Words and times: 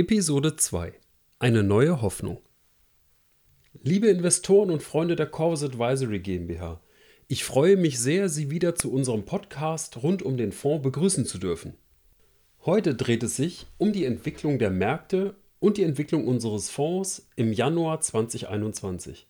Episode 0.00 0.54
2 0.54 0.92
Eine 1.40 1.64
neue 1.64 2.00
Hoffnung 2.02 2.38
Liebe 3.82 4.06
Investoren 4.06 4.70
und 4.70 4.80
Freunde 4.80 5.16
der 5.16 5.26
Corvus 5.26 5.64
Advisory 5.64 6.20
GmbH, 6.20 6.80
ich 7.26 7.42
freue 7.42 7.76
mich 7.76 7.98
sehr, 7.98 8.28
Sie 8.28 8.48
wieder 8.48 8.76
zu 8.76 8.92
unserem 8.92 9.24
Podcast 9.24 10.00
rund 10.04 10.22
um 10.22 10.36
den 10.36 10.52
Fonds 10.52 10.84
begrüßen 10.84 11.26
zu 11.26 11.38
dürfen. 11.38 11.74
Heute 12.64 12.94
dreht 12.94 13.24
es 13.24 13.34
sich 13.34 13.66
um 13.76 13.92
die 13.92 14.04
Entwicklung 14.04 14.60
der 14.60 14.70
Märkte 14.70 15.34
und 15.58 15.78
die 15.78 15.82
Entwicklung 15.82 16.28
unseres 16.28 16.70
Fonds 16.70 17.28
im 17.34 17.52
Januar 17.52 18.00
2021. 18.00 19.26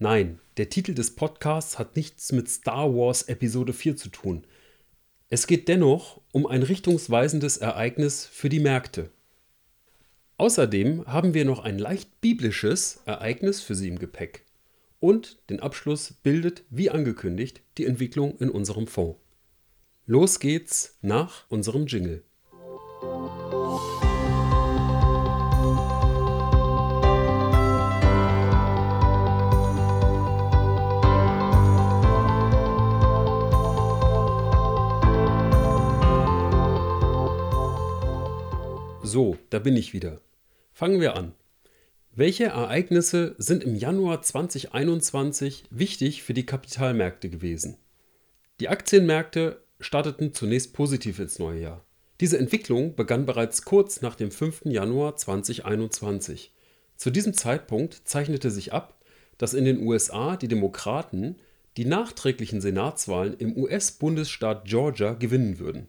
Nein, 0.00 0.40
der 0.56 0.70
Titel 0.70 0.94
des 0.94 1.14
Podcasts 1.14 1.78
hat 1.78 1.94
nichts 1.94 2.32
mit 2.32 2.48
Star 2.48 2.92
Wars 2.92 3.22
Episode 3.28 3.72
4 3.72 3.94
zu 3.94 4.08
tun. 4.08 4.44
Es 5.28 5.46
geht 5.46 5.68
dennoch 5.68 6.20
um 6.32 6.48
ein 6.48 6.64
richtungsweisendes 6.64 7.58
Ereignis 7.58 8.26
für 8.26 8.48
die 8.48 8.58
Märkte. 8.58 9.12
Außerdem 10.40 11.04
haben 11.08 11.34
wir 11.34 11.44
noch 11.44 11.64
ein 11.64 11.80
leicht 11.80 12.20
biblisches 12.20 13.02
Ereignis 13.06 13.60
für 13.60 13.74
Sie 13.74 13.88
im 13.88 13.98
Gepäck. 13.98 14.44
Und 15.00 15.40
den 15.50 15.58
Abschluss 15.58 16.14
bildet, 16.22 16.62
wie 16.70 16.90
angekündigt, 16.90 17.60
die 17.76 17.86
Entwicklung 17.86 18.38
in 18.38 18.48
unserem 18.48 18.86
Fonds. 18.86 19.18
Los 20.06 20.38
geht's 20.38 20.96
nach 21.02 21.50
unserem 21.50 21.86
Jingle. 21.86 22.22
So, 39.02 39.36
da 39.50 39.58
bin 39.58 39.76
ich 39.76 39.92
wieder. 39.92 40.20
Fangen 40.78 41.00
wir 41.00 41.16
an. 41.16 41.32
Welche 42.14 42.44
Ereignisse 42.44 43.34
sind 43.36 43.64
im 43.64 43.74
Januar 43.74 44.22
2021 44.22 45.64
wichtig 45.70 46.22
für 46.22 46.34
die 46.34 46.46
Kapitalmärkte 46.46 47.28
gewesen? 47.28 47.78
Die 48.60 48.68
Aktienmärkte 48.68 49.60
starteten 49.80 50.34
zunächst 50.34 50.74
positiv 50.74 51.18
ins 51.18 51.40
neue 51.40 51.62
Jahr. 51.62 51.84
Diese 52.20 52.38
Entwicklung 52.38 52.94
begann 52.94 53.26
bereits 53.26 53.64
kurz 53.64 54.02
nach 54.02 54.14
dem 54.14 54.30
5. 54.30 54.66
Januar 54.66 55.16
2021. 55.16 56.54
Zu 56.94 57.10
diesem 57.10 57.34
Zeitpunkt 57.34 58.02
zeichnete 58.04 58.52
sich 58.52 58.72
ab, 58.72 59.02
dass 59.36 59.54
in 59.54 59.64
den 59.64 59.84
USA 59.84 60.36
die 60.36 60.46
Demokraten 60.46 61.40
die 61.76 61.86
nachträglichen 61.86 62.60
Senatswahlen 62.60 63.34
im 63.36 63.56
US-Bundesstaat 63.56 64.64
Georgia 64.66 65.14
gewinnen 65.14 65.58
würden. 65.58 65.88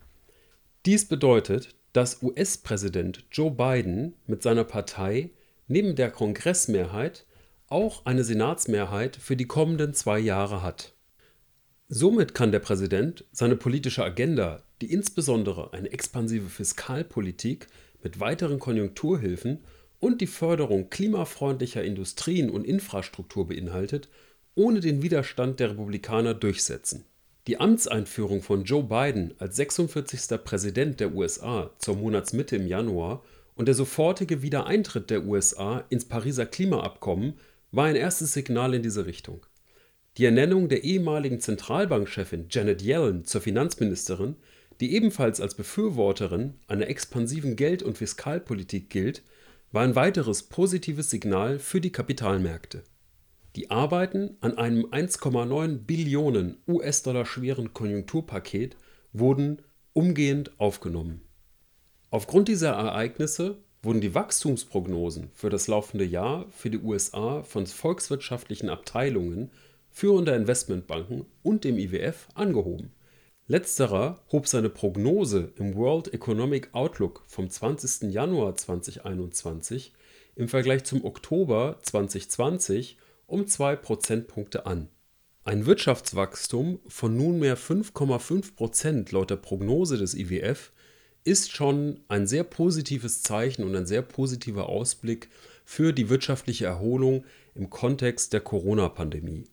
Dies 0.88 1.08
bedeutet, 1.08 1.75
dass 1.94 2.22
US-Präsident 2.22 3.26
Joe 3.32 3.52
Biden 3.52 4.14
mit 4.28 4.44
seiner 4.44 4.64
Partei 4.64 5.32
neben 5.68 5.95
der 5.95 6.12
Kongressmehrheit 6.12 7.26
auch 7.68 8.06
eine 8.06 8.23
Senatsmehrheit 8.23 9.16
für 9.16 9.36
die 9.36 9.45
kommenden 9.45 9.94
zwei 9.94 10.20
Jahre 10.20 10.64
hat. 10.64 10.94
Somit 11.88 12.36
kann 12.36 12.52
der 12.52 12.60
Präsident 12.60 13.26
seine 13.32 13.56
politische 13.56 14.04
Agenda, 14.04 14.64
die 14.82 14.92
insbesondere 14.92 15.73
eine 15.73 15.92
expansive 15.92 16.50
Fiskalpolitik 16.50 17.67
mit 18.04 18.20
weiteren 18.20 18.60
Konjunkturhilfen 18.60 19.60
und 20.00 20.22
die 20.22 20.28
Förderung 20.28 20.90
klimafreundlicher 20.90 21.84
Industrien 21.84 22.50
und 22.50 22.66
Infrastruktur 22.66 23.48
beinhaltet, 23.48 24.10
ohne 24.56 24.80
den 24.80 25.02
Widerstand 25.02 25.60
der 25.60 25.72
Republikaner 25.72 26.34
durchsetzen 26.34 27.06
die 27.50 27.59
Amtseinführung 27.59 28.44
von 28.44 28.64
Joe 28.64 28.83
Biden 28.83 29.33
als 29.39 29.55
46. 29.55 30.38
Präsident 30.44 31.00
der 31.00 31.16
USA 31.16 31.72
zur 31.80 31.95
Monatsmitte 31.95 32.58
im 32.58 32.67
Januar 32.67 33.23
und 33.55 33.66
der 33.66 33.73
sofortige 33.73 34.44
Wiedereintritt 34.44 35.09
der 35.09 35.25
USA 35.25 35.83
ins 35.89 36.05
Pariser 36.05 36.45
Klimaabkommen 36.45 37.39
war 37.72 37.86
ein 37.86 37.95
erstes 37.95 38.33
Signal 38.33 38.75
in 38.75 38.83
diese 38.83 39.08
Richtung. 39.08 39.47
Die 40.17 40.25
Ernennung 40.25 40.70
der 40.70 40.83
ehemaligen 40.83 41.39
Zentralbankchefin 41.39 42.49
Janet 42.52 42.83
Yellen 42.83 43.26
zur 43.26 43.42
Finanzministerin, 43.42 44.36
die 44.80 44.93
ebenfalls 44.93 45.42
als 45.42 45.55
Befürworterin 45.55 46.54
einer 46.67 46.87
expansiven 46.87 47.55
Geld- 47.55 47.81
und 47.81 47.98
Fiskalpolitik 47.98 48.92
gilt, 48.92 49.23
war 49.71 49.81
ein 49.81 49.95
weiteres 49.95 50.43
positives 50.43 51.10
Signal 51.10 51.58
für 51.58 51.81
die 51.81 51.92
Kapitalmärkte 51.92 52.83
die 53.55 53.71
Arbeiten 53.71 54.37
an 54.42 54.58
einem 54.58 54.86
1,9 54.86 55.80
Billionen 55.80 56.58
US-Dollar 56.67 57.26
schweren 57.26 57.73
Konjunkturpaket 57.73 58.77
wurden 59.11 59.61
umgehend 59.93 60.60
aufgenommen. 60.60 61.21
Aufgrund 62.11 62.48
dieser 62.48 62.71
Ereignisse 62.71 63.58
wurden 63.82 64.02
die 64.02 64.14
Wachstumsprognosen 64.14 65.30
für 65.33 65.49
das 65.49 65.67
laufende 65.67 66.05
Jahr 66.05 66.45
für 66.52 66.70
die 66.70 66.80
USA 66.80 67.43
von 67.43 67.65
volkswirtschaftlichen 67.65 68.70
Abteilungen 68.70 69.52
führender 69.89 70.36
Investmentbanken 70.36 71.26
und 71.42 71.64
dem 71.64 71.77
IWF 71.77 72.27
angehoben. 72.36 72.93
Letzterer 73.48 74.21
hob 74.31 74.48
seine 74.48 74.70
Prognose 74.70 75.54
im 75.55 75.76
World 75.76 76.14
Economic 76.14 76.70
Outlook 76.73 77.23
vom 77.26 77.49
20. 77.49 78.11
Januar 78.11 78.55
2021 78.55 79.93
im 80.36 80.48
Vergleich 80.48 80.83
zum 80.83 81.04
Oktober 81.04 81.77
2020 81.81 82.98
um 83.30 83.48
zwei 83.48 83.76
Prozentpunkte 83.76 84.66
an. 84.66 84.90
Ein 85.44 85.66
Wirtschaftswachstum 85.66 86.80
von 86.88 87.16
nunmehr 87.16 87.58
5,5 87.58 88.56
Prozent 88.56 89.12
laut 89.12 89.30
der 89.30 89.38
Prognose 89.38 89.98
des 89.98 90.14
IWF 90.14 90.72
ist 91.23 91.52
schon 91.52 92.02
ein 92.08 92.28
sehr 92.28 92.44
positives 92.44 93.23
Zeichen 93.23 93.64
und 93.64 93.76
ein 93.76 93.86
sehr 93.86 94.02
positiver 94.02 94.67
Ausblick 94.70 95.30
für 95.66 95.94
die 95.94 96.10
wirtschaftliche 96.10 96.66
Erholung 96.66 97.26
im 97.56 97.70
Kontext 97.70 98.34
der 98.34 98.42
Corona-Pandemie. 98.42 99.46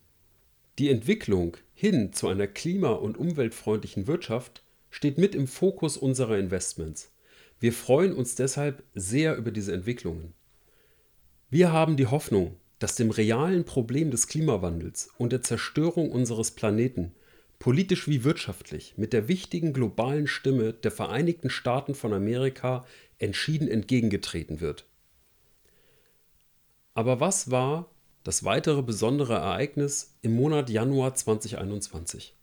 Die 0.79 0.91
Entwicklung 0.91 1.57
hin 1.75 2.13
zu 2.13 2.29
einer 2.29 2.47
klima- 2.47 2.93
und 2.93 3.17
umweltfreundlichen 3.17 4.07
Wirtschaft 4.07 4.63
steht 4.91 5.19
mit 5.19 5.35
im 5.35 5.47
Fokus 5.47 5.97
unserer 5.97 6.39
Investments. 6.39 7.13
Wir 7.59 7.73
freuen 7.73 8.13
uns 8.13 8.35
deshalb 8.35 8.83
sehr 8.95 9.37
über 9.37 9.51
diese 9.51 9.73
Entwicklungen. 9.73 10.35
Wir 11.49 11.73
haben 11.73 11.97
die 11.97 12.07
Hoffnung, 12.07 12.57
dass 12.79 12.97
dem 12.97 13.11
realen 13.11 13.65
Problem 13.65 14.11
des 14.11 14.27
Klimawandels 14.27 15.11
und 15.19 15.33
der 15.33 15.43
Zerstörung 15.43 16.11
unseres 16.11 16.51
Planeten 16.51 17.13
politisch 17.59 18.07
wie 18.07 18.25
wirtschaftlich 18.25 18.95
mit 18.97 19.13
der 19.13 19.29
wichtigen 19.29 19.73
globalen 19.73 20.27
Stimme 20.27 20.73
der 20.73 20.91
Vereinigten 20.91 21.51
Staaten 21.51 21.95
von 21.95 22.13
Amerika 22.13 22.85
entschieden 23.19 23.69
entgegengetreten 23.69 24.61
wird. 24.61 24.85
Aber 26.95 27.21
was 27.21 27.51
war 27.51 27.91
das 28.25 28.45
weitere 28.45 28.83
besondere 28.83 29.35
Ereignis 29.35 30.15
im 30.23 30.35
Monat 30.35 30.69
Januar 30.69 31.15
2021? 31.15 32.35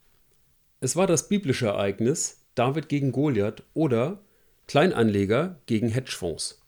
Es 0.79 0.95
war 0.95 1.07
das 1.07 1.27
biblische 1.27 1.67
Ereignis 1.67 2.41
David 2.55 2.89
gegen 2.89 3.11
Goliath 3.11 3.63
oder 3.73 4.19
Kleinanleger 4.67 5.59
gegen 5.65 5.89
Hedgefonds. 5.89 6.61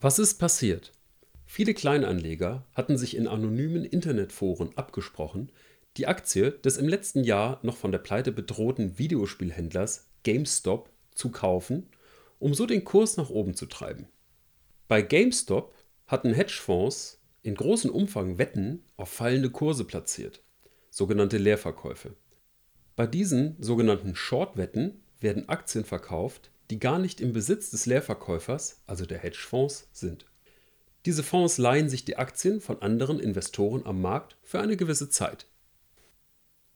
Was 0.00 0.18
ist 0.18 0.34
passiert? 0.34 0.92
Viele 1.54 1.74
Kleinanleger 1.74 2.64
hatten 2.72 2.96
sich 2.96 3.14
in 3.14 3.28
anonymen 3.28 3.84
Internetforen 3.84 4.70
abgesprochen, 4.74 5.52
die 5.98 6.06
Aktie 6.06 6.52
des 6.52 6.78
im 6.78 6.88
letzten 6.88 7.24
Jahr 7.24 7.60
noch 7.62 7.76
von 7.76 7.92
der 7.92 7.98
Pleite 7.98 8.32
bedrohten 8.32 8.96
Videospielhändlers 8.98 10.08
GameStop 10.22 10.88
zu 11.14 11.30
kaufen, 11.30 11.90
um 12.38 12.54
so 12.54 12.64
den 12.64 12.84
Kurs 12.84 13.18
nach 13.18 13.28
oben 13.28 13.52
zu 13.52 13.66
treiben. 13.66 14.08
Bei 14.88 15.02
GameStop 15.02 15.74
hatten 16.06 16.32
Hedgefonds 16.32 17.20
in 17.42 17.54
großem 17.54 17.90
Umfang 17.90 18.38
Wetten 18.38 18.82
auf 18.96 19.10
fallende 19.10 19.50
Kurse 19.50 19.84
platziert, 19.84 20.42
sogenannte 20.88 21.36
Leerverkäufe. 21.36 22.16
Bei 22.96 23.06
diesen 23.06 23.62
sogenannten 23.62 24.14
Short-Wetten 24.14 25.02
werden 25.20 25.50
Aktien 25.50 25.84
verkauft, 25.84 26.50
die 26.70 26.78
gar 26.78 26.98
nicht 26.98 27.20
im 27.20 27.34
Besitz 27.34 27.68
des 27.68 27.84
Leerverkäufers, 27.84 28.80
also 28.86 29.04
der 29.04 29.18
Hedgefonds, 29.18 29.90
sind. 29.92 30.31
Diese 31.04 31.22
Fonds 31.22 31.58
leihen 31.58 31.88
sich 31.88 32.04
die 32.04 32.16
Aktien 32.16 32.60
von 32.60 32.80
anderen 32.80 33.18
Investoren 33.18 33.84
am 33.86 34.00
Markt 34.00 34.36
für 34.42 34.60
eine 34.60 34.76
gewisse 34.76 35.08
Zeit. 35.08 35.46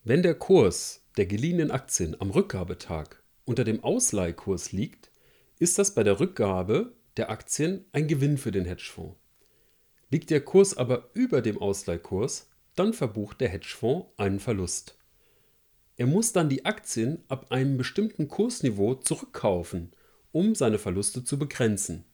Wenn 0.02 0.22
der 0.22 0.34
Kurs 0.34 1.04
der 1.16 1.26
geliehenen 1.26 1.70
Aktien 1.70 2.20
am 2.20 2.30
Rückgabetag 2.30 3.22
unter 3.44 3.64
dem 3.64 3.82
Ausleihkurs 3.84 4.72
liegt, 4.72 5.10
ist 5.58 5.78
das 5.78 5.94
bei 5.94 6.02
der 6.02 6.20
Rückgabe 6.20 6.92
der 7.16 7.30
Aktien 7.30 7.84
ein 7.92 8.08
Gewinn 8.08 8.36
für 8.38 8.50
den 8.50 8.64
Hedgefonds. 8.64 9.16
Liegt 10.10 10.30
der 10.30 10.40
Kurs 10.40 10.76
aber 10.76 11.10
über 11.14 11.40
dem 11.42 11.58
Ausleihkurs, 11.58 12.48
dann 12.74 12.92
verbucht 12.92 13.40
der 13.40 13.48
Hedgefonds 13.48 14.08
einen 14.16 14.40
Verlust. 14.40 14.98
Er 15.96 16.06
muss 16.06 16.32
dann 16.32 16.48
die 16.48 16.64
Aktien 16.64 17.22
ab 17.28 17.50
einem 17.50 17.78
bestimmten 17.78 18.28
Kursniveau 18.28 18.96
zurückkaufen, 18.96 19.92
um 20.32 20.54
seine 20.54 20.78
Verluste 20.78 21.24
zu 21.24 21.38
begrenzen. 21.38 22.04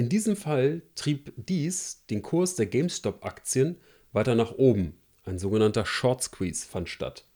In 0.00 0.08
diesem 0.08 0.34
Fall 0.34 0.80
trieb 0.94 1.34
dies 1.36 2.06
den 2.08 2.22
Kurs 2.22 2.54
der 2.54 2.64
GameStop-Aktien 2.64 3.76
weiter 4.14 4.34
nach 4.34 4.52
oben, 4.52 4.94
ein 5.26 5.38
sogenannter 5.38 5.84
Short 5.84 6.22
Squeeze 6.22 6.66
fand 6.66 6.88
statt. 6.88 7.26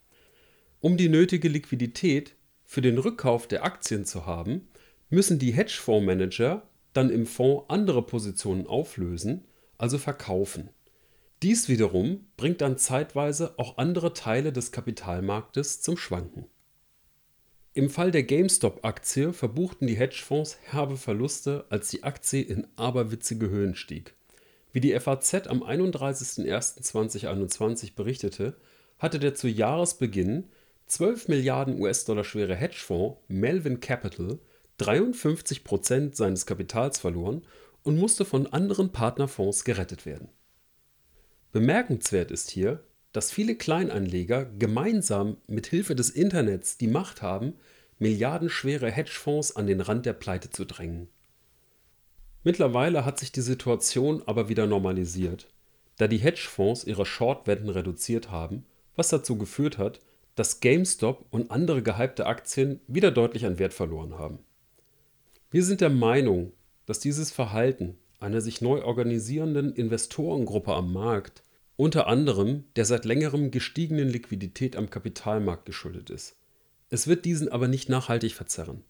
Um 0.79 0.97
die 0.97 1.07
nötige 1.07 1.47
Liquidität 1.47 2.35
für 2.63 2.81
den 2.81 2.97
Rückkauf 2.97 3.45
der 3.47 3.63
Aktien 3.63 4.03
zu 4.03 4.25
haben, 4.25 4.67
müssen 5.11 5.37
die 5.37 5.53
Hedgefondsmanager 5.53 6.67
dann 6.93 7.11
im 7.11 7.27
Fonds 7.27 7.65
andere 7.67 8.03
Positionen 8.03 8.65
auflösen, 8.65 9.45
also 9.77 9.99
verkaufen. 9.99 10.71
Dies 11.43 11.69
wiederum 11.69 12.25
bringt 12.35 12.61
dann 12.61 12.79
zeitweise 12.79 13.59
auch 13.59 13.77
andere 13.77 14.13
Teile 14.13 14.51
des 14.51 14.71
Kapitalmarktes 14.71 15.81
zum 15.81 15.97
Schwanken. 15.97 16.47
Im 17.77 17.89
Fall 17.89 18.11
der 18.11 18.23
GameStop-Aktie 18.23 19.33
verbuchten 19.33 19.85
die 19.85 19.97
Hedgefonds 19.97 20.57
herbe 20.63 20.95
Verluste, 20.95 21.65
als 21.67 21.89
die 21.89 22.03
Aktie 22.03 22.41
in 22.41 22.65
aberwitzige 22.77 23.49
Höhen 23.49 23.75
stieg. 23.75 24.13
Wie 24.71 24.79
die 24.79 24.97
FAZ 24.97 25.47
am 25.47 25.61
31.01.2021 25.61 27.93
berichtete, 27.93 28.55
hatte 28.97 29.19
der 29.19 29.35
zu 29.35 29.49
Jahresbeginn 29.49 30.45
12 30.87 31.27
Milliarden 31.27 31.77
US-Dollar 31.81 32.23
schwere 32.23 32.55
Hedgefonds 32.55 33.17
Melvin 33.27 33.81
Capital 33.81 34.39
53 34.77 35.65
Prozent 35.65 36.15
seines 36.15 36.45
Kapitals 36.45 36.97
verloren 36.97 37.41
und 37.83 37.99
musste 37.99 38.23
von 38.23 38.47
anderen 38.47 38.93
Partnerfonds 38.93 39.65
gerettet 39.65 40.05
werden. 40.05 40.29
Bemerkenswert 41.51 42.31
ist 42.31 42.51
hier, 42.51 42.85
dass 43.15 43.31
viele 43.31 43.55
Kleinanleger 43.55 44.43
gemeinsam 44.43 45.37
mit 45.47 45.67
Hilfe 45.67 45.95
des 45.95 46.09
Internets 46.09 46.77
die 46.77 46.89
Macht 46.89 47.21
haben, 47.21 47.53
milliardenschwere 47.97 48.91
Hedgefonds 48.91 49.55
an 49.55 49.67
den 49.67 49.79
Rand 49.79 50.05
der 50.05 50.11
Pleite 50.11 50.49
zu 50.49 50.65
drängen. 50.65 51.07
Mittlerweile 52.43 53.05
hat 53.05 53.17
sich 53.17 53.31
die 53.31 53.39
Situation 53.39 54.21
aber 54.25 54.49
wieder 54.49 54.67
normalisiert, 54.67 55.47
da 55.95 56.09
die 56.09 56.17
Hedgefonds 56.17 56.83
ihre 56.83 57.05
Shortwetten 57.05 57.69
reduziert 57.69 58.31
haben, 58.31 58.65
was 58.97 59.07
dazu 59.07 59.37
geführt 59.37 59.77
hat, 59.77 60.01
dass 60.35 60.59
GameStop 60.59 61.25
und 61.29 61.51
andere 61.51 61.81
gehypte 61.81 62.25
Aktien 62.25 62.81
wieder 62.87 63.11
deutlich 63.11 63.45
an 63.45 63.59
Wert 63.59 63.73
verloren 63.73 64.19
haben. 64.19 64.39
Wir 65.51 65.63
sind 65.63 65.79
der 65.79 65.89
Meinung, 65.89 66.51
dass 66.85 66.99
dieses 66.99 67.31
Verhalten 67.31 67.97
einer 68.19 68.41
sich 68.41 68.59
neu 68.59 68.83
organisierenden 68.83 69.73
Investorengruppe 69.73 70.73
am 70.73 70.91
Markt 70.91 71.44
unter 71.77 72.07
anderem 72.07 72.63
der 72.75 72.85
seit 72.85 73.05
längerem 73.05 73.51
gestiegenen 73.51 74.09
Liquidität 74.09 74.75
am 74.75 74.89
Kapitalmarkt 74.89 75.65
geschuldet 75.65 76.09
ist. 76.09 76.37
Es 76.89 77.07
wird 77.07 77.25
diesen 77.25 77.49
aber 77.49 77.67
nicht 77.67 77.89
nachhaltig 77.89 78.33
verzerren. 78.33 78.83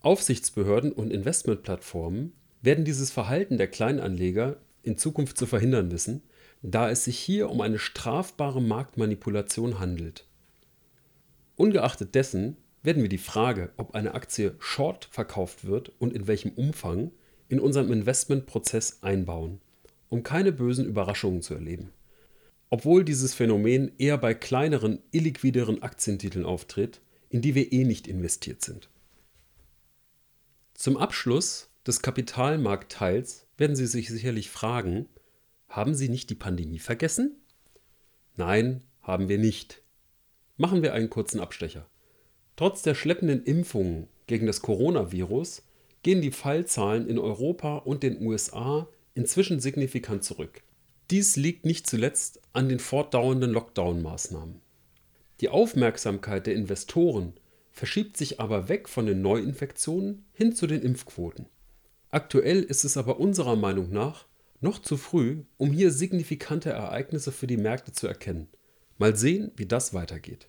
Aufsichtsbehörden 0.00 0.92
und 0.92 1.12
Investmentplattformen 1.12 2.32
werden 2.62 2.84
dieses 2.84 3.10
Verhalten 3.10 3.58
der 3.58 3.68
Kleinanleger 3.68 4.58
in 4.82 4.96
Zukunft 4.96 5.36
zu 5.36 5.46
verhindern 5.46 5.90
wissen, 5.90 6.22
da 6.62 6.90
es 6.90 7.04
sich 7.04 7.18
hier 7.18 7.50
um 7.50 7.60
eine 7.60 7.78
strafbare 7.78 8.62
Marktmanipulation 8.62 9.78
handelt. 9.78 10.26
Ungeachtet 11.56 12.14
dessen 12.14 12.56
werden 12.82 13.02
wir 13.02 13.08
die 13.08 13.18
Frage, 13.18 13.72
ob 13.76 13.94
eine 13.94 14.14
Aktie 14.14 14.54
short 14.58 15.08
verkauft 15.10 15.64
wird 15.64 15.90
und 15.98 16.12
in 16.12 16.26
welchem 16.26 16.52
Umfang, 16.52 17.10
in 17.48 17.60
unserem 17.60 17.90
Investmentprozess 17.92 19.02
einbauen, 19.02 19.60
um 20.08 20.22
keine 20.22 20.52
bösen 20.52 20.84
Überraschungen 20.84 21.42
zu 21.42 21.54
erleben. 21.54 21.92
Obwohl 22.70 23.04
dieses 23.04 23.34
Phänomen 23.34 23.92
eher 23.98 24.18
bei 24.18 24.34
kleineren, 24.34 25.00
illiquideren 25.10 25.82
Aktientiteln 25.82 26.44
auftritt, 26.44 27.00
in 27.30 27.40
die 27.40 27.54
wir 27.54 27.72
eh 27.72 27.84
nicht 27.84 28.06
investiert 28.06 28.62
sind. 28.62 28.90
Zum 30.74 30.96
Abschluss 30.96 31.70
des 31.86 32.02
Kapitalmarktteils 32.02 33.46
werden 33.56 33.76
Sie 33.76 33.86
sich 33.86 34.08
sicherlich 34.08 34.50
fragen, 34.50 35.08
haben 35.68 35.94
Sie 35.94 36.08
nicht 36.08 36.30
die 36.30 36.34
Pandemie 36.34 36.78
vergessen? 36.78 37.36
Nein, 38.36 38.82
haben 39.02 39.28
wir 39.28 39.38
nicht. 39.38 39.82
Machen 40.56 40.82
wir 40.82 40.94
einen 40.94 41.10
kurzen 41.10 41.40
Abstecher. 41.40 41.88
Trotz 42.56 42.82
der 42.82 42.94
schleppenden 42.94 43.44
Impfungen 43.44 44.08
gegen 44.26 44.46
das 44.46 44.62
Coronavirus 44.62 45.62
gehen 46.02 46.20
die 46.20 46.30
Fallzahlen 46.30 47.08
in 47.08 47.18
Europa 47.18 47.78
und 47.78 48.02
den 48.02 48.20
USA 48.24 48.88
inzwischen 49.18 49.58
signifikant 49.58 50.22
zurück. 50.22 50.62
Dies 51.10 51.34
liegt 51.36 51.64
nicht 51.64 51.88
zuletzt 51.88 52.40
an 52.52 52.68
den 52.68 52.78
fortdauernden 52.78 53.50
Lockdown-Maßnahmen. 53.50 54.60
Die 55.40 55.48
Aufmerksamkeit 55.48 56.46
der 56.46 56.54
Investoren 56.54 57.32
verschiebt 57.72 58.16
sich 58.16 58.38
aber 58.40 58.68
weg 58.68 58.88
von 58.88 59.06
den 59.06 59.20
Neuinfektionen 59.20 60.24
hin 60.32 60.54
zu 60.54 60.68
den 60.68 60.82
Impfquoten. 60.82 61.46
Aktuell 62.10 62.62
ist 62.62 62.84
es 62.84 62.96
aber 62.96 63.18
unserer 63.18 63.56
Meinung 63.56 63.90
nach 63.90 64.26
noch 64.60 64.80
zu 64.80 64.96
früh, 64.96 65.42
um 65.56 65.72
hier 65.72 65.90
signifikante 65.90 66.70
Ereignisse 66.70 67.32
für 67.32 67.48
die 67.48 67.56
Märkte 67.56 67.92
zu 67.92 68.06
erkennen. 68.06 68.48
Mal 68.98 69.16
sehen, 69.16 69.50
wie 69.56 69.66
das 69.66 69.94
weitergeht. 69.94 70.48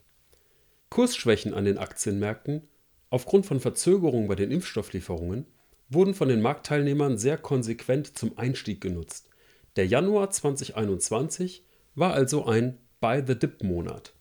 Kursschwächen 0.89 1.55
an 1.55 1.65
den 1.65 1.79
Aktienmärkten 1.79 2.67
aufgrund 3.09 3.47
von 3.47 3.59
Verzögerungen 3.59 4.27
bei 4.27 4.35
den 4.35 4.51
Impfstofflieferungen 4.51 5.47
wurden 5.89 6.13
von 6.13 6.29
den 6.29 6.41
Marktteilnehmern 6.41 7.17
sehr 7.17 7.37
konsequent 7.37 8.17
zum 8.17 8.37
Einstieg 8.37 8.81
genutzt. 8.81 9.27
Der 9.75 9.87
Januar 9.87 10.29
2021 10.29 11.63
war 11.95 12.13
also 12.13 12.45
ein 12.45 12.77
Buy-the-Dip-Monat. 13.01 14.13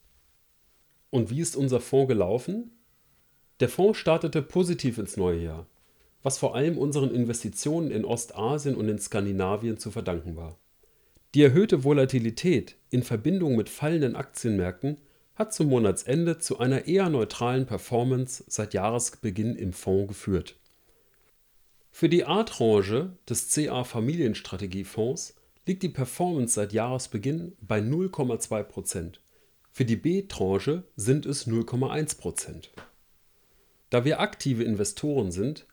Und 1.11 1.31
wie 1.31 1.41
ist 1.41 1.57
unser 1.57 1.81
Fonds 1.81 2.09
gelaufen? 2.09 2.73
Der 3.61 3.69
Fonds 3.69 3.99
startete 3.99 4.43
positiv 4.43 4.99
ins 4.99 5.17
neue 5.17 5.43
Jahr, 5.43 5.67
was 6.23 6.39
vor 6.39 6.55
allem 6.55 6.79
unseren 6.79 7.15
Investitionen 7.15 7.91
in 7.91 8.05
Ostasien 8.05 8.77
und 8.77 8.89
in 8.89 8.99
Skandinavien 8.99 9.79
zu 9.79 9.91
verdanken 9.91 10.37
war. 10.37 10.59
Die 11.35 11.43
erhöhte 11.43 11.85
Volatilität 11.85 12.77
in 12.91 13.03
Verbindung 13.03 13.57
mit 13.57 13.69
fallenden 13.69 14.17
Aktienmärkten 14.17 14.99
hat 15.35 15.53
zum 15.53 15.69
Monatsende 15.69 16.39
zu 16.39 16.59
einer 16.59 16.87
eher 16.87 17.09
neutralen 17.11 17.67
Performance 17.67 18.45
seit 18.49 18.75
Jahresbeginn 18.75 19.55
im 19.55 19.73
Fonds 19.73 20.09
geführt. 20.09 20.57
Für 21.91 22.09
die 22.09 22.25
A-Tranche 22.25 23.17
des 23.29 23.53
CA 23.53 23.85
Familienstrategiefonds 23.85 25.35
liegt 25.67 25.83
die 25.83 25.89
Performance 25.89 26.55
seit 26.55 26.73
Jahresbeginn 26.73 27.57
bei 27.61 27.81
0,2%. 27.81 29.15
Für 29.73 29.85
die 29.85 29.97
B-Tranche 29.97 30.85
sind 30.97 31.27
es 31.27 31.47
0,1%. 31.47 32.69
Da 33.91 34.05
wir 34.05 34.21
aktive 34.21 34.65
Investoren 34.65 35.31
sind, 35.31 35.67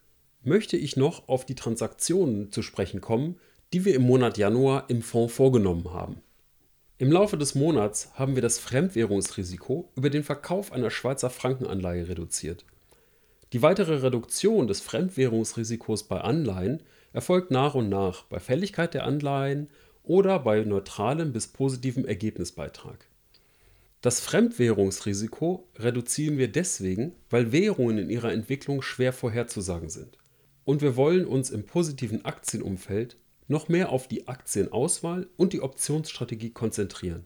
möchte 0.43 0.77
ich 0.77 0.95
noch 0.95 1.27
auf 1.27 1.45
die 1.45 1.55
Transaktionen 1.55 2.51
zu 2.51 2.61
sprechen 2.61 3.01
kommen, 3.01 3.39
die 3.73 3.83
wir 3.83 3.95
im 3.95 4.03
Monat 4.03 4.37
Januar 4.37 4.89
im 4.89 5.01
Fonds 5.01 5.33
vorgenommen 5.33 5.91
haben. 5.91 6.21
Im 6.97 7.11
Laufe 7.11 7.37
des 7.37 7.55
Monats 7.55 8.11
haben 8.13 8.35
wir 8.35 8.41
das 8.41 8.57
Fremdwährungsrisiko 8.59 9.91
über 9.95 10.09
den 10.09 10.23
Verkauf 10.23 10.71
einer 10.71 10.91
Schweizer 10.91 11.29
Frankenanleihe 11.29 12.07
reduziert. 12.07 12.65
Die 13.53 13.61
weitere 13.61 13.95
Reduktion 13.95 14.67
des 14.67 14.81
Fremdwährungsrisikos 14.81 16.03
bei 16.03 16.21
Anleihen 16.21 16.81
erfolgt 17.13 17.51
nach 17.51 17.75
und 17.75 17.89
nach 17.89 18.23
bei 18.23 18.39
Fälligkeit 18.39 18.93
der 18.93 19.05
Anleihen 19.05 19.69
oder 20.03 20.39
bei 20.39 20.63
neutralem 20.63 21.31
bis 21.31 21.47
positivem 21.47 22.05
Ergebnisbeitrag. 22.05 23.07
Das 24.01 24.19
Fremdwährungsrisiko 24.19 25.67
reduzieren 25.77 26.37
wir 26.37 26.51
deswegen, 26.51 27.13
weil 27.29 27.51
Währungen 27.51 27.97
in 27.97 28.09
ihrer 28.09 28.31
Entwicklung 28.31 28.81
schwer 28.81 29.13
vorherzusagen 29.13 29.89
sind. 29.89 30.17
Und 30.63 30.81
wir 30.81 30.95
wollen 30.95 31.25
uns 31.25 31.49
im 31.49 31.65
positiven 31.65 32.25
Aktienumfeld 32.25 33.17
noch 33.47 33.67
mehr 33.67 33.89
auf 33.89 34.07
die 34.07 34.27
Aktienauswahl 34.27 35.27
und 35.37 35.53
die 35.53 35.61
Optionsstrategie 35.61 36.51
konzentrieren. 36.51 37.25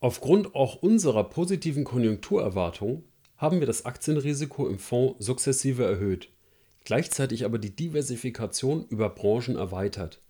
Aufgrund 0.00 0.54
auch 0.54 0.82
unserer 0.82 1.24
positiven 1.24 1.84
Konjunkturerwartung 1.84 3.04
haben 3.42 3.58
wir 3.58 3.66
das 3.66 3.84
Aktienrisiko 3.84 4.68
im 4.68 4.78
Fonds 4.78 5.26
sukzessive 5.26 5.84
erhöht, 5.84 6.28
gleichzeitig 6.84 7.44
aber 7.44 7.58
die 7.58 7.74
Diversifikation 7.74 8.86
über 8.88 9.08
Branchen 9.08 9.56
erweitert. 9.56 10.20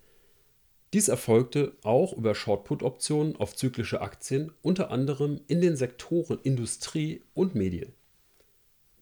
Dies 0.95 1.09
erfolgte 1.09 1.76
auch 1.83 2.14
über 2.14 2.35
Short-Put-Optionen 2.35 3.37
auf 3.37 3.54
zyklische 3.54 4.00
Aktien, 4.00 4.50
unter 4.62 4.90
anderem 4.90 5.42
in 5.47 5.61
den 5.61 5.76
Sektoren 5.76 6.38
Industrie 6.42 7.23
und 7.35 7.54
Medien. 7.54 7.92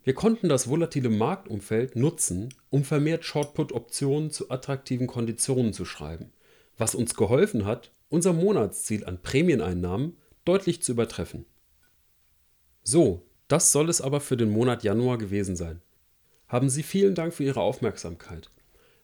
Wir 0.03 0.15
konnten 0.15 0.49
das 0.49 0.69
volatile 0.69 1.09
Marktumfeld 1.09 1.95
nutzen, 1.95 2.53
um 2.69 2.83
vermehrt 2.83 3.25
Short-Put-Optionen 3.25 4.33
zu 4.33 4.51
attraktiven 4.51 5.07
Konditionen 5.07 5.73
zu 5.73 5.85
schreiben, 5.85 6.33
was 6.77 6.97
uns 6.97 7.15
geholfen 7.15 7.65
hat, 7.65 7.93
unser 8.09 8.33
Monatsziel 8.33 9.05
an 9.05 9.23
Prämieneinnahmen 9.23 10.17
deutlich 10.45 10.83
zu 10.83 10.91
übertreffen. 10.91 11.47
So, 12.83 13.30
das 13.51 13.73
soll 13.73 13.89
es 13.89 14.01
aber 14.01 14.21
für 14.21 14.37
den 14.37 14.51
Monat 14.51 14.85
Januar 14.85 15.19
gewesen 15.19 15.57
sein. 15.57 15.83
Haben 16.47 16.71
Sie 16.71 16.85
vielen 16.85 17.17
Dank 17.17 17.35
für 17.35 17.43
Ihre 17.43 17.61
Aufmerksamkeit. 17.61 18.49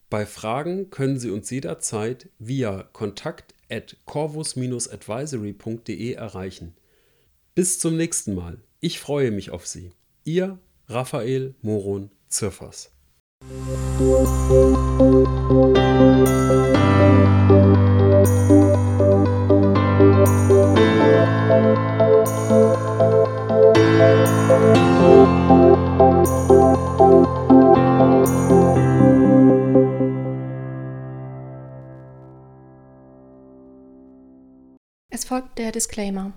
Bei 0.08 0.24
Fragen 0.24 0.90
können 0.90 1.18
Sie 1.18 1.30
uns 1.30 1.50
jederzeit 1.50 2.28
via 2.38 2.84
kontakt 2.92 3.56
at 3.68 3.96
corvus-advisory.de 4.04 6.12
erreichen. 6.12 6.74
Bis 7.56 7.80
zum 7.80 7.96
nächsten 7.96 8.36
Mal. 8.36 8.58
Ich 8.78 9.00
freue 9.00 9.32
mich 9.32 9.50
auf 9.50 9.66
Sie. 9.66 9.90
Ihr 10.22 10.60
Raphael 10.88 11.56
Moron 11.62 12.12
Zirfers. 12.28 12.92
Folgt 35.36 35.58
der 35.58 35.70
Disclaimer. 35.70 36.32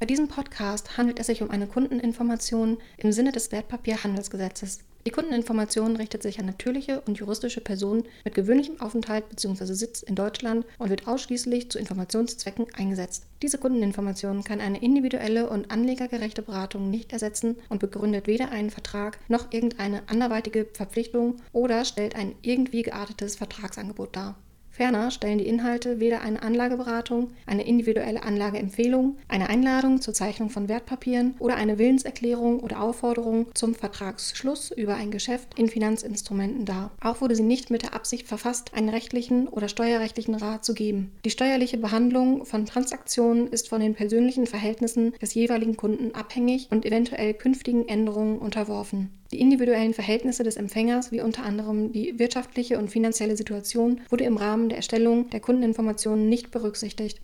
Bei 0.00 0.06
diesem 0.06 0.26
Podcast 0.26 0.96
handelt 0.96 1.20
es 1.20 1.26
sich 1.26 1.42
um 1.42 1.50
eine 1.50 1.66
Kundeninformation 1.66 2.78
im 2.96 3.12
Sinne 3.12 3.30
des 3.30 3.52
Wertpapierhandelsgesetzes. 3.52 4.78
Die 5.06 5.10
Kundeninformation 5.10 5.96
richtet 5.96 6.22
sich 6.22 6.40
an 6.40 6.46
natürliche 6.46 7.02
und 7.02 7.18
juristische 7.18 7.60
Personen 7.60 8.04
mit 8.24 8.34
gewöhnlichem 8.34 8.80
Aufenthalt 8.80 9.28
bzw. 9.28 9.74
Sitz 9.74 10.02
in 10.02 10.14
Deutschland 10.14 10.64
und 10.78 10.88
wird 10.88 11.06
ausschließlich 11.06 11.70
zu 11.70 11.78
Informationszwecken 11.78 12.68
eingesetzt. 12.72 13.26
Diese 13.42 13.58
Kundeninformation 13.58 14.44
kann 14.44 14.62
eine 14.62 14.80
individuelle 14.80 15.50
und 15.50 15.70
anlegergerechte 15.70 16.40
Beratung 16.40 16.88
nicht 16.88 17.12
ersetzen 17.12 17.56
und 17.68 17.80
begründet 17.80 18.26
weder 18.26 18.50
einen 18.50 18.70
Vertrag 18.70 19.18
noch 19.28 19.52
irgendeine 19.52 20.08
anderweitige 20.08 20.66
Verpflichtung 20.72 21.36
oder 21.52 21.84
stellt 21.84 22.16
ein 22.16 22.34
irgendwie 22.40 22.80
geartetes 22.80 23.36
Vertragsangebot 23.36 24.16
dar. 24.16 24.38
Ferner 24.78 25.10
stellen 25.10 25.38
die 25.38 25.48
Inhalte 25.48 25.98
weder 25.98 26.20
eine 26.20 26.40
Anlageberatung, 26.40 27.32
eine 27.46 27.66
individuelle 27.66 28.22
Anlageempfehlung, 28.22 29.16
eine 29.26 29.48
Einladung 29.48 30.00
zur 30.00 30.14
Zeichnung 30.14 30.50
von 30.50 30.68
Wertpapieren 30.68 31.34
oder 31.40 31.56
eine 31.56 31.78
Willenserklärung 31.78 32.60
oder 32.60 32.80
Aufforderung 32.80 33.48
zum 33.54 33.74
Vertragsschluss 33.74 34.70
über 34.70 34.94
ein 34.94 35.10
Geschäft 35.10 35.58
in 35.58 35.68
Finanzinstrumenten 35.68 36.64
dar. 36.64 36.92
Auch 37.00 37.20
wurde 37.20 37.34
sie 37.34 37.42
nicht 37.42 37.72
mit 37.72 37.82
der 37.82 37.92
Absicht 37.92 38.28
verfasst, 38.28 38.72
einen 38.72 38.88
rechtlichen 38.88 39.48
oder 39.48 39.66
steuerrechtlichen 39.68 40.36
Rat 40.36 40.64
zu 40.64 40.74
geben. 40.74 41.10
Die 41.24 41.30
steuerliche 41.30 41.78
Behandlung 41.78 42.46
von 42.46 42.64
Transaktionen 42.64 43.48
ist 43.48 43.68
von 43.68 43.80
den 43.80 43.96
persönlichen 43.96 44.46
Verhältnissen 44.46 45.12
des 45.20 45.34
jeweiligen 45.34 45.76
Kunden 45.76 46.14
abhängig 46.14 46.68
und 46.70 46.86
eventuell 46.86 47.34
künftigen 47.34 47.88
Änderungen 47.88 48.38
unterworfen. 48.38 49.10
Die 49.30 49.40
individuellen 49.40 49.92
Verhältnisse 49.92 50.42
des 50.42 50.56
Empfängers, 50.56 51.12
wie 51.12 51.20
unter 51.20 51.42
anderem 51.42 51.92
die 51.92 52.18
wirtschaftliche 52.18 52.78
und 52.78 52.90
finanzielle 52.90 53.36
Situation, 53.36 54.00
wurde 54.08 54.24
im 54.24 54.38
Rahmen 54.38 54.70
der 54.70 54.78
Erstellung 54.78 55.28
der 55.30 55.40
Kundeninformationen 55.40 56.28
nicht 56.28 56.50
berücksichtigt. 56.50 57.20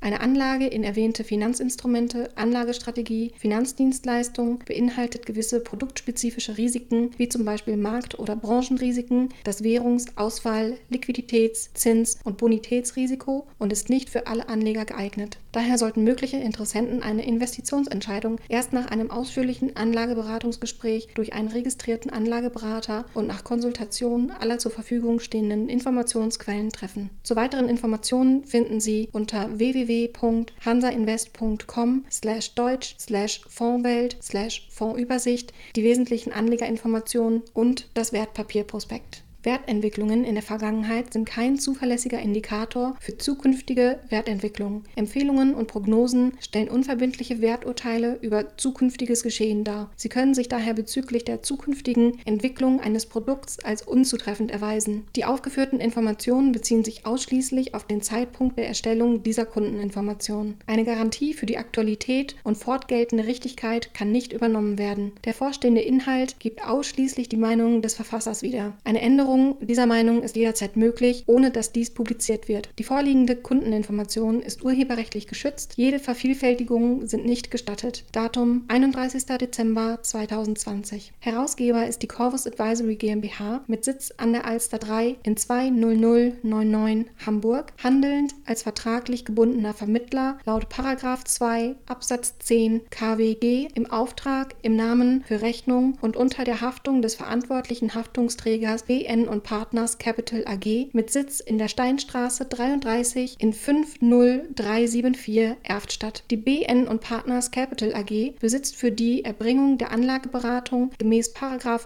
Eine 0.00 0.20
Anlage 0.20 0.66
in 0.66 0.84
erwähnte 0.84 1.24
Finanzinstrumente, 1.24 2.30
Anlagestrategie, 2.36 3.32
Finanzdienstleistung 3.36 4.60
beinhaltet 4.64 5.26
gewisse 5.26 5.58
produktspezifische 5.58 6.56
Risiken, 6.56 7.10
wie 7.16 7.28
zum 7.28 7.44
Beispiel 7.44 7.76
Markt- 7.76 8.16
oder 8.16 8.36
Branchenrisiken, 8.36 9.30
das 9.42 9.64
Währungs-, 9.64 10.06
Auswahl-, 10.14 10.76
Liquiditäts-, 10.88 11.70
Zins- 11.74 12.18
und 12.22 12.36
Bonitätsrisiko 12.36 13.48
und 13.58 13.72
ist 13.72 13.90
nicht 13.90 14.08
für 14.08 14.28
alle 14.28 14.48
Anleger 14.48 14.84
geeignet. 14.84 15.38
Daher 15.52 15.78
sollten 15.78 16.04
mögliche 16.04 16.36
Interessenten 16.36 17.02
eine 17.02 17.26
Investitionsentscheidung 17.26 18.40
erst 18.48 18.72
nach 18.72 18.90
einem 18.90 19.10
ausführlichen 19.10 19.76
Anlageberatungsgespräch 19.76 21.08
durch 21.14 21.32
einen 21.32 21.48
registrierten 21.48 22.10
Anlageberater 22.10 23.06
und 23.14 23.26
nach 23.26 23.44
Konsultation 23.44 24.30
aller 24.30 24.58
zur 24.58 24.70
Verfügung 24.70 25.20
stehenden 25.20 25.68
Informationsquellen 25.68 26.70
treffen. 26.70 27.10
Zu 27.22 27.36
weiteren 27.36 27.68
Informationen 27.68 28.44
finden 28.44 28.80
Sie 28.80 29.08
unter 29.12 29.58
www 29.58 29.88
www.hansainvest.com 29.88 32.04
slash 32.10 32.54
deutsch 32.54 32.96
slash 32.98 33.40
Fondswelt 33.48 34.16
slash 34.22 34.68
Fondsübersicht 34.70 35.52
die 35.76 35.84
wesentlichen 35.84 36.32
Anlegerinformationen 36.32 37.42
und 37.54 37.88
das 37.94 38.12
Wertpapierprospekt. 38.12 39.22
Wertentwicklungen 39.48 40.24
in 40.24 40.34
der 40.34 40.42
Vergangenheit 40.42 41.14
sind 41.14 41.24
kein 41.24 41.58
zuverlässiger 41.58 42.20
Indikator 42.20 42.96
für 43.00 43.16
zukünftige 43.16 43.98
Wertentwicklung. 44.10 44.84
Empfehlungen 44.94 45.54
und 45.54 45.68
Prognosen 45.68 46.32
stellen 46.38 46.68
unverbindliche 46.68 47.40
Werturteile 47.40 48.18
über 48.20 48.58
zukünftiges 48.58 49.22
Geschehen 49.22 49.64
dar. 49.64 49.90
Sie 49.96 50.10
können 50.10 50.34
sich 50.34 50.50
daher 50.50 50.74
bezüglich 50.74 51.24
der 51.24 51.40
zukünftigen 51.40 52.18
Entwicklung 52.26 52.80
eines 52.80 53.06
Produkts 53.06 53.58
als 53.64 53.80
unzutreffend 53.80 54.50
erweisen. 54.50 55.06
Die 55.16 55.24
aufgeführten 55.24 55.80
Informationen 55.80 56.52
beziehen 56.52 56.84
sich 56.84 57.06
ausschließlich 57.06 57.74
auf 57.74 57.86
den 57.86 58.02
Zeitpunkt 58.02 58.58
der 58.58 58.68
Erstellung 58.68 59.22
dieser 59.22 59.46
Kundeninformationen. 59.46 60.58
Eine 60.66 60.84
Garantie 60.84 61.32
für 61.32 61.46
die 61.46 61.56
Aktualität 61.56 62.36
und 62.44 62.58
fortgeltende 62.58 63.26
Richtigkeit 63.26 63.94
kann 63.94 64.12
nicht 64.12 64.34
übernommen 64.34 64.76
werden. 64.76 65.12
Der 65.24 65.32
vorstehende 65.32 65.80
Inhalt 65.80 66.38
gibt 66.38 66.62
ausschließlich 66.66 67.30
die 67.30 67.38
Meinung 67.38 67.80
des 67.80 67.94
Verfassers 67.94 68.42
wieder. 68.42 68.74
Eine 68.84 69.00
Änderung 69.00 69.37
Änderung 69.38 69.66
dieser 69.66 69.86
Meinung 69.86 70.22
ist 70.22 70.36
jederzeit 70.36 70.76
möglich, 70.76 71.24
ohne 71.26 71.50
dass 71.50 71.72
dies 71.72 71.90
publiziert 71.90 72.48
wird. 72.48 72.70
Die 72.78 72.84
vorliegende 72.84 73.36
Kundeninformation 73.36 74.40
ist 74.40 74.64
urheberrechtlich 74.64 75.26
geschützt. 75.26 75.74
Jede 75.76 75.98
Vervielfältigung 76.00 77.06
sind 77.06 77.24
nicht 77.24 77.50
gestattet. 77.50 78.04
Datum 78.12 78.64
31. 78.68 79.24
Dezember 79.26 79.98
2020. 80.02 81.12
Herausgeber 81.20 81.86
ist 81.86 82.02
die 82.02 82.08
Corvus 82.08 82.46
Advisory 82.46 82.96
GmbH 82.96 83.62
mit 83.68 83.84
Sitz 83.84 84.12
an 84.16 84.32
der 84.32 84.44
Alster 84.44 84.78
3 84.78 85.16
in 85.22 85.36
20099 85.36 87.06
Hamburg, 87.24 87.72
handelnd 87.82 88.34
als 88.44 88.62
vertraglich 88.62 89.24
gebundener 89.24 89.74
Vermittler 89.74 90.38
laut 90.46 90.66
2 90.72 91.76
Absatz 91.86 92.34
10 92.40 92.82
KWG 92.90 93.68
im 93.74 93.90
Auftrag, 93.90 94.56
im 94.62 94.74
Namen, 94.74 95.22
für 95.26 95.42
Rechnung 95.42 95.96
und 96.00 96.16
unter 96.16 96.44
der 96.44 96.60
Haftung 96.60 97.02
des 97.02 97.14
verantwortlichen 97.14 97.94
Haftungsträgers 97.94 98.84
BN 98.84 99.17
und 99.26 99.42
Partners 99.42 99.98
Capital 99.98 100.44
AG 100.46 100.90
mit 100.92 101.10
Sitz 101.10 101.40
in 101.40 101.58
der 101.58 101.68
Steinstraße 101.68 102.44
33 102.44 103.36
in 103.40 103.52
50374 103.52 105.56
Erftstadt. 105.62 106.22
Die 106.30 106.36
BN 106.36 106.86
und 106.86 107.00
Partners 107.00 107.50
Capital 107.50 107.94
AG 107.94 108.34
besitzt 108.38 108.76
für 108.76 108.92
die 108.92 109.24
Erbringung 109.24 109.78
der 109.78 109.90
Anlageberatung 109.90 110.92
gemäß 110.98 111.32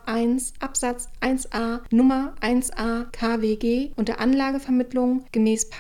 1 0.07 0.55
Absatz 0.61 1.09
1a 1.21 1.81
Nummer 1.91 2.35
1a 2.41 3.05
KWG 3.13 3.91
und 3.97 4.09
der 4.09 4.21
Anlagevermittlung 4.21 5.25
gemäß 5.33 5.71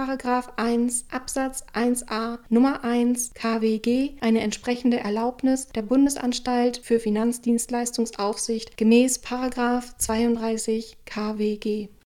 1 0.57 1.07
Absatz 1.11 1.65
1a 1.75 2.39
Nummer 2.49 2.85
1 2.85 3.35
KWG 3.35 4.11
eine 4.21 4.41
entsprechende 4.41 5.01
Erlaubnis 5.01 5.69
der 5.69 5.83
Bundesanstalt 5.83 6.79
für 6.79 7.01
Finanzdienstleistungsaufsicht 7.01 8.77
gemäß 8.77 9.21
32 9.23 10.97
KWG. 11.05 11.42
Norwegen 11.43 11.89